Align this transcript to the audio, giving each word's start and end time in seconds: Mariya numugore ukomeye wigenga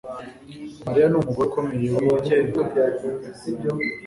Mariya 0.85 1.07
numugore 1.09 1.45
ukomeye 1.47 1.87
wigenga 1.95 2.59